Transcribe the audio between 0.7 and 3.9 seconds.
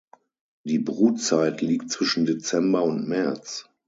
Brutzeit liegt zwischen Dezember und März.